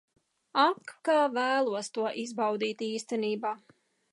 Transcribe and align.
Ak, 0.61 0.93
kā 1.09 1.17
vēlos 1.35 1.91
to 1.99 2.07
izbaudīt 2.25 2.85
īstenībā. 2.89 3.53